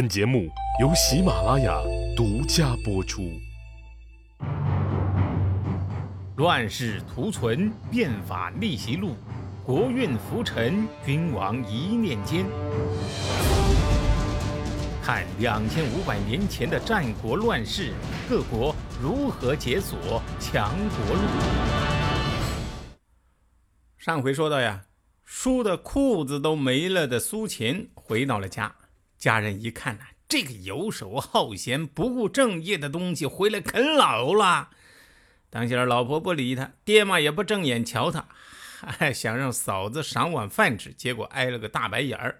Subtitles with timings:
[0.00, 0.48] 本节目
[0.80, 1.78] 由喜马拉雅
[2.16, 3.38] 独家播出。
[6.36, 9.14] 乱世图存，变法逆袭录，
[9.62, 12.46] 国运浮沉，君王一念间。
[15.02, 17.92] 看两千五百年前的战国乱世，
[18.26, 21.22] 各国如何解锁强国路。
[23.98, 24.80] 上回说到呀，
[25.26, 28.74] 输的裤子都没了的苏秦回到了家。
[29.20, 34.70] 家人一看呐，这个游手好闲、不顾正业的东西回来啃老了。
[35.50, 38.28] 当下老婆不理他，爹妈也不正眼瞧他，
[38.80, 42.38] 还想让嫂子赏碗饭吃，结果挨了个大白眼儿。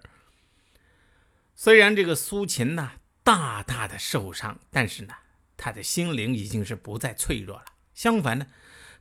[1.55, 5.13] 虽然这个苏秦呐大大的受伤，但是呢，
[5.55, 7.65] 他的心灵已经是不再脆弱了。
[7.93, 8.47] 相反呢，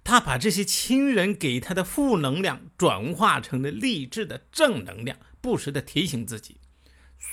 [0.05, 6.60] 他把这些亲人给他的负能量转化成了励志的正能量，不时的提醒自己。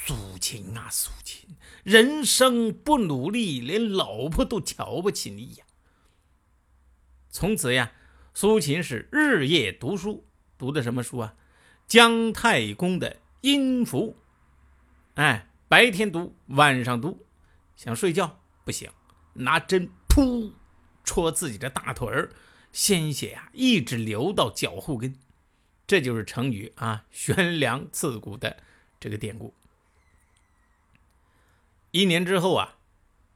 [0.07, 1.49] 苏秦啊，苏秦，
[1.83, 5.65] 人生不努力，连老婆都瞧不起你呀！
[7.29, 7.91] 从此呀，
[8.33, 10.25] 苏秦是日夜读书，
[10.57, 11.35] 读的什么书啊？
[11.87, 14.15] 姜太公的《音符》。
[15.21, 17.25] 哎，白天读，晚上读，
[17.75, 18.89] 想睡觉不行，
[19.33, 20.53] 拿针噗
[21.03, 22.31] 戳自己的大腿儿，
[22.71, 25.13] 鲜血啊一直流到脚后跟。
[25.85, 28.63] 这就是成语啊“悬梁刺股”的
[29.01, 29.53] 这个典故。
[31.97, 32.75] 一年之后啊，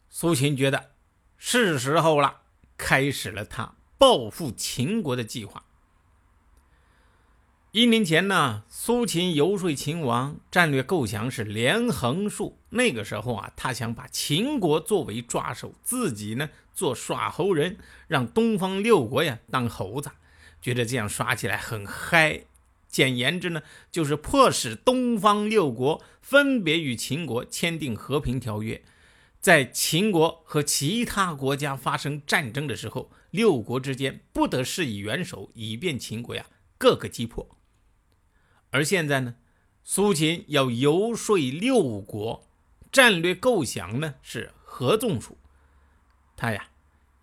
[0.07, 0.91] 苏秦觉得
[1.35, 2.41] 是时候了，
[2.77, 5.63] 开始了他报复秦国的计划。
[7.71, 12.59] 一年前呢，苏秦游说秦王，战略构想是连横竖。
[12.69, 20.11] 那个时候啊，他想把秦国作为抓手，自己呢做耍猴人，让东方六国呀当猴子，
[20.61, 22.43] 觉得这样耍起来很嗨。
[22.91, 28.83] 简言之呢，就是迫使东方六国分别与秦国签订和平条约，
[29.39, 36.45] 在秦国和其他国家发生战争的时候，六国之间不得施以援手，以便秦国呀
[36.77, 37.57] 各个击破。
[38.71, 39.35] 而现在呢，
[39.83, 42.47] 苏秦要游说六国，
[42.91, 45.37] 战略构想呢是合纵术，
[46.35, 46.67] 他呀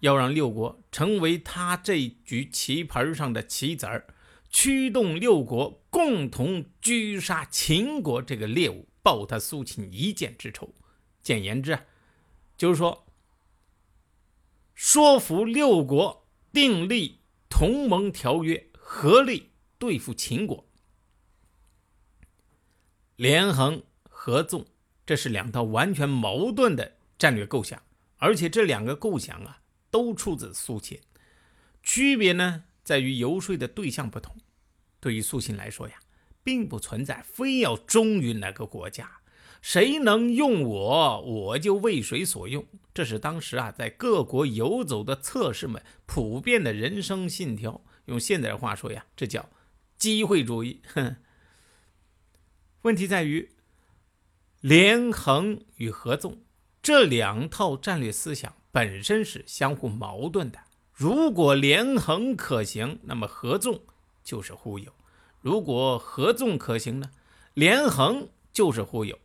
[0.00, 4.06] 要让六国成为他这局棋盘上的棋子儿。
[4.50, 10.74] 驱动六国共同狙杀秦国这个猎物，报他苏秦一箭之仇。
[11.22, 11.84] 简言之啊，
[12.56, 13.06] 就是说，
[14.74, 20.66] 说服六国订立同盟条约，合力对付秦国。
[23.16, 24.64] 连横合纵，
[25.04, 27.82] 这是两套完全矛盾的战略构想，
[28.16, 29.60] 而且这两个构想啊，
[29.90, 31.00] 都出自苏秦。
[31.82, 32.64] 区别呢？
[32.88, 34.34] 在于游说的对象不同。
[34.98, 36.00] 对于苏秦来说呀，
[36.42, 39.18] 并不存在非要忠于哪个国家，
[39.60, 42.66] 谁能用我，我就为谁所用。
[42.94, 47.84] 这是当时啊，在各国游走的策士们普遍的人生信条。
[48.06, 49.50] 用现代话说呀，这叫
[49.98, 50.80] 机会主义。
[50.94, 51.16] 哼。
[52.82, 53.50] 问题在于，
[54.62, 56.40] 连横与合纵
[56.80, 60.60] 这两套战略思想本身是相互矛盾的。
[60.98, 63.84] 如果连横可行，那么合纵
[64.24, 64.90] 就是忽悠；
[65.40, 67.12] 如果合纵可行呢，
[67.54, 69.16] 连横就是忽悠。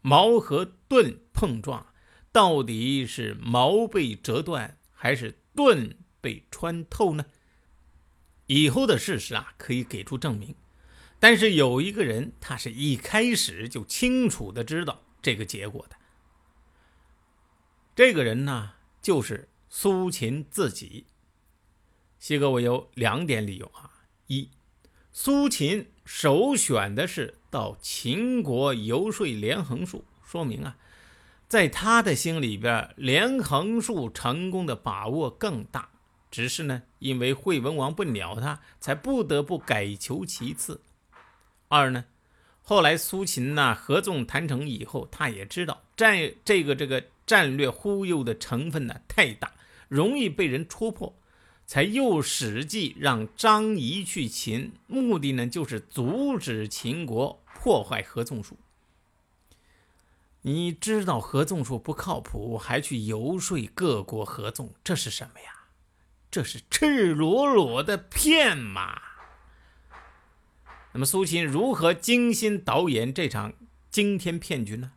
[0.00, 1.86] 矛和盾碰撞，
[2.32, 7.26] 到底是矛被折断，还是盾被穿透呢？
[8.46, 10.56] 以后的事实啊，可以给出证明。
[11.20, 15.94] 但是有一个人，他是一开始就清楚的知道这个结果的。
[17.94, 19.48] 这个人呢，就是。
[19.76, 21.04] 苏秦自己，
[22.20, 23.90] 西哥，我有两点理由啊。
[24.28, 24.48] 一，
[25.10, 30.76] 苏秦首选的是到秦国游说连横术，说明啊，
[31.48, 35.90] 在他的心里边，连横术成功的把握更大。
[36.30, 40.82] 只是呢，因为惠文王不鸟他，才不得不改求其次。
[41.66, 42.04] 二呢，
[42.62, 49.52] 后来苏秦呢合纵谈成以后，他也知道战这个这个战略忽悠的成分呢太大。
[49.88, 51.16] 容易被人戳破，
[51.66, 58.58] 才又使计让张仪去秦，目的呢就是阻止秦国破坏合纵术。
[60.42, 65.68] 你知道合纵术不靠谱，还去游说各国合纵，这是什么呀？
[66.30, 69.00] 这是赤裸裸的骗嘛！
[70.92, 73.54] 那么苏秦如何精心导演这场
[73.90, 74.92] 惊天骗局呢？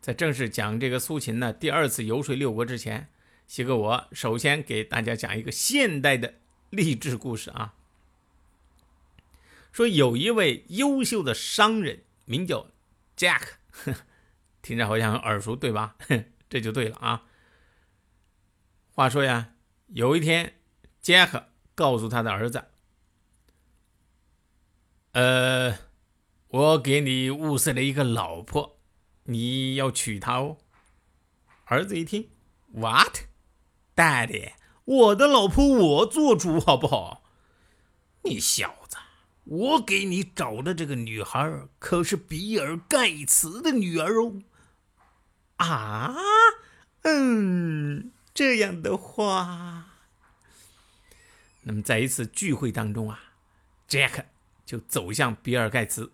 [0.00, 3.08] 在正式讲这个苏秦呢第二次游说六国之前。
[3.52, 6.36] 西哥，我首先给大家讲一个现代的
[6.70, 7.74] 励志故事啊。
[9.72, 12.68] 说有一位优秀的商人，名叫
[13.14, 13.42] Jack，
[14.62, 15.96] 听着好像很耳熟，对吧？
[16.48, 17.26] 这就对了啊。
[18.94, 19.52] 话说呀，
[19.88, 20.54] 有一天，
[21.02, 22.64] 杰克告诉他的儿子
[25.12, 25.76] ：“呃，
[26.48, 28.78] 我给你物色了一个老婆，
[29.24, 30.56] 你要娶她哦。”
[31.68, 32.30] 儿子一听
[32.72, 33.30] ，What？
[33.94, 34.52] ，What，Daddy，
[34.84, 37.22] 我的老婆我做主好不好？
[38.22, 38.96] 你小子，
[39.44, 44.42] 我给你找的这个女孩可是比尔盖茨的女儿哦。
[45.56, 46.14] 啊，
[47.02, 48.12] 嗯。
[48.34, 49.88] 这样的话，
[51.64, 53.20] 那么在一次聚会当中啊，
[53.86, 54.24] 杰克
[54.64, 56.12] 就走向比尔盖茨。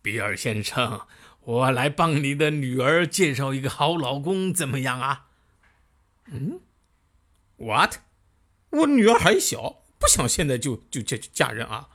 [0.00, 1.06] 比尔先生，
[1.40, 5.26] 我来帮你的女儿介绍一个好老公，怎么样啊？
[6.26, 6.60] 嗯
[7.56, 7.96] ，What？
[8.70, 11.88] 我女儿还小，不想现在就就嫁嫁人啊。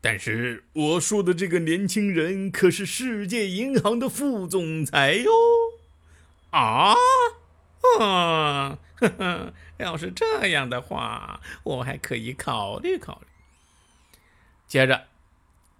[0.00, 5.30] 但是我说的这个年轻人可是世界银行的副总裁哟。
[6.50, 6.94] 啊，
[7.98, 13.26] 嗯，呵呵，要是这样的话，我还可以考虑考虑。
[14.66, 15.06] 接着，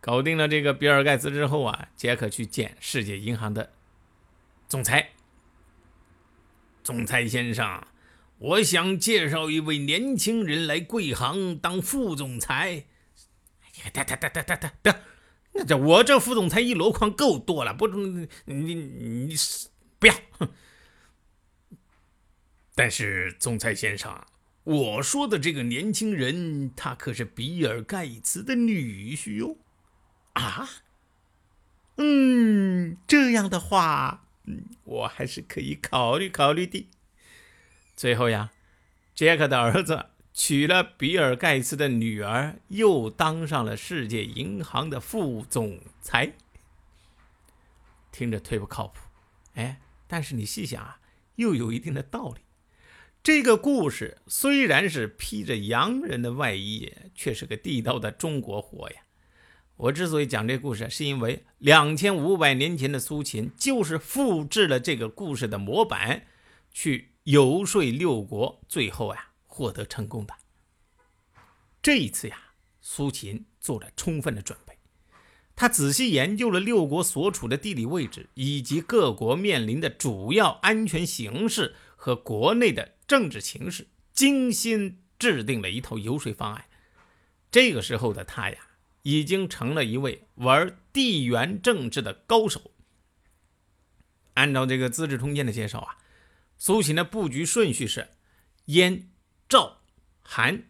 [0.00, 3.72] 搞定了这个比尔盖茨之后啊，杰克去见世界银行的
[4.66, 5.10] 总裁。
[6.82, 7.86] 总裁先生，
[8.38, 12.86] 我想介绍一位年轻人来贵行当副总裁。
[13.60, 15.00] 哎呀，得得得得得得得，
[15.52, 19.34] 那这我这副总裁一箩筐够多了，不，你你你
[19.98, 20.14] 不要。
[22.74, 24.24] 但是，总裁先生，
[24.64, 29.56] 我说的这个年轻人，他可是比尔盖茨的女婿哟。
[30.32, 30.68] 啊？
[31.96, 36.88] 嗯，这样的话，嗯，我还是可以考虑考虑的。
[37.94, 38.50] 最后呀，
[39.14, 46.32] 杰克的儿子娶了比尔盖茨的女儿，又当上了世界银行的副总裁。
[48.10, 49.00] 听着忒不靠谱，
[49.54, 51.00] 哎，但是你细想啊，
[51.36, 52.40] 又有一定的道理。
[53.22, 59.02] 这个故事虽然是披着洋人的外衣，却是个地道的中国货呀。
[59.82, 66.26] 我之所以讲这故事，是因为两千五百年前的苏秦就是复制了这个故事的模板，
[66.70, 70.34] 去游说六国，最后呀获得成功的。
[71.82, 72.38] 这一次呀，
[72.80, 74.78] 苏秦做了充分的准备，
[75.56, 82.92] 他仔细研究了六国所处的地理位置，以及各国面临的主要安全形势和国内的。
[83.08, 86.64] 政治情势，精心制定了一套游说方案。
[87.50, 88.56] 这个时候的他呀，
[89.02, 92.72] 已经成了一位玩地缘政治的高手。
[94.34, 95.98] 按照这个《资治通鉴》的介绍啊，
[96.56, 98.08] 苏秦的布局顺序是
[98.66, 99.10] 燕、
[99.48, 99.82] 赵、
[100.22, 100.64] 韩、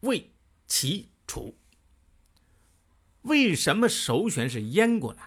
[0.00, 0.30] 魏、
[0.66, 1.56] 齐、楚。
[3.22, 5.20] 为什么首选是燕国呢？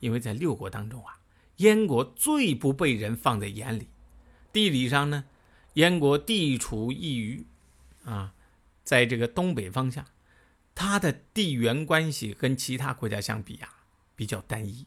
[0.00, 1.20] 因为在六国当中啊，
[1.56, 3.88] 燕国最不被人放在眼里。
[4.52, 5.24] 地理上呢？
[5.74, 7.46] 燕国地处一隅，
[8.04, 8.34] 啊，
[8.84, 10.04] 在这个东北方向，
[10.78, 13.68] 它的地缘关系跟其他国家相比啊，
[14.14, 14.86] 比较单一。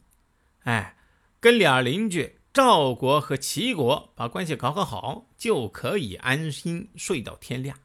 [0.63, 0.95] 哎，
[1.41, 7.77] 跟俩邻居赵国和齐国把关系搞搞好，就可以安心睡到天亮。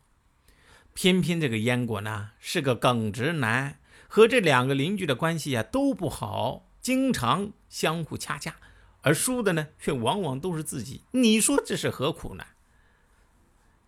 [0.95, 8.55] 偏偏这个燕国呢，是个耿直男，和这两个邻居的关系呀都不好，经常相互掐架，
[9.01, 11.03] 而输的呢，却往往都是自己。
[11.11, 12.45] 你说这是何苦呢？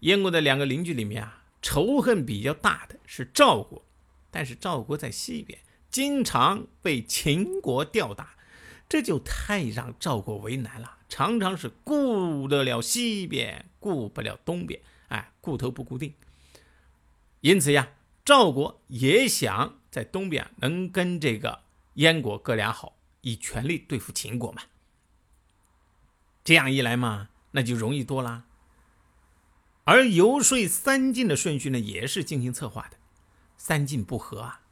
[0.01, 3.85] 燕国的两个邻居里面啊，仇恨比较大的是赵国，
[4.31, 5.59] 但是赵国在西边，
[5.91, 8.37] 经常被秦国吊打，
[8.89, 16.15] 这就太让赵国为难了，常常是顾得了西边，顾不了东边，哎，顾头不固定。
[17.41, 17.93] 因此呀，
[18.25, 21.61] 赵国也想在东边能跟这个
[21.95, 24.63] 燕国哥俩好，以全力对付秦国嘛。
[26.45, 28.45] 这样一来嘛，那就容易多啦。
[29.85, 32.98] 而游说三晋的顺序呢，也是精心策划的。
[33.59, 34.63] 三晋不和啊，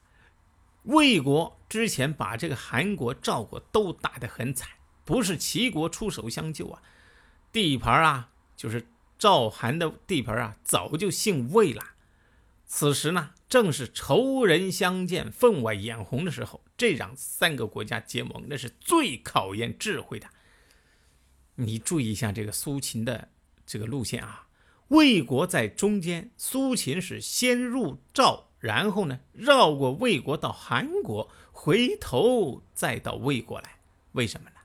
[0.85, 4.71] 魏国之前把这个韩国、赵国都打得很惨，
[5.05, 6.81] 不是齐国出手相救啊，
[7.53, 8.87] 地盘啊，就是
[9.19, 11.83] 赵韩的地盘啊，早就姓魏了。
[12.65, 20.29] 此时呢，正是仇人相见、分外眼红的时候，这让三个国家结盟，那是最考验智慧的。
[21.57, 23.29] 你注意一下这个苏秦的
[23.67, 24.47] 这个路线啊。
[24.89, 33.77] 魏国在中间，苏秦是先入赵，然后呢绕过魏国到韩国，回头再到魏国来。
[34.13, 34.57] 为什么呢？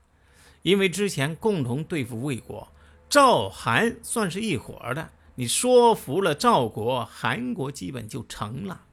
[0.62, 2.72] 因为之前共同对付魏国，
[3.08, 5.10] 赵韩算是一伙的。
[5.34, 8.86] 你说服了赵国，韩国基本就成了。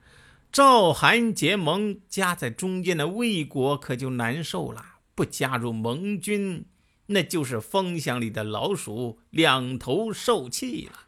[0.52, 5.00] 赵韩结盟，夹在中间的魏国可就难受了。
[5.14, 6.66] 不加入盟军，
[7.08, 11.08] 那就是风箱里的老鼠，两头受气了。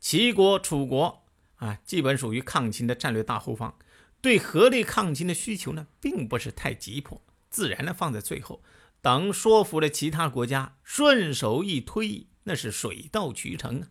[0.00, 1.22] 齐国、楚国
[1.58, 3.76] 啊，基本属于抗秦的战略大后方，
[4.20, 8.62] 对合力抗秦的需求呢，并不是太急迫，自然的放在最后，
[9.00, 13.88] 等说服了其他国家，顺手一推，那是水到渠成啊。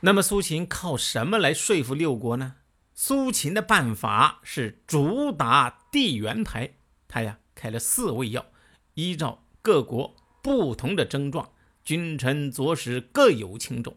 [0.00, 2.56] 那么苏秦靠什么来说服六国呢？
[2.94, 6.74] 苏秦的办法是主打地缘牌，
[7.08, 8.46] 他呀开了四味药，
[8.94, 11.52] 依照各国不同的症状，
[11.84, 13.96] 君臣佐使各有轻重。